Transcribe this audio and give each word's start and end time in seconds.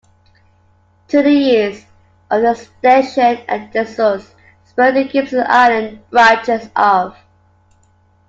To 1.09 1.21
the 1.21 1.29
east 1.29 1.85
of 2.31 2.41
the 2.41 2.55
station 2.55 3.45
a 3.47 3.67
disused 3.71 4.33
spur 4.65 4.91
to 4.93 5.03
Gibson 5.03 5.43
Island 5.47 6.01
branches 6.09 6.71
off. 6.75 7.15